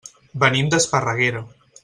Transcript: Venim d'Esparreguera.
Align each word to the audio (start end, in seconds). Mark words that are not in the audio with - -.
Venim 0.43 0.71
d'Esparreguera. 0.73 1.45